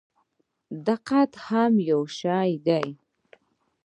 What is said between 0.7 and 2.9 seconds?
دقت هم یو شی دی.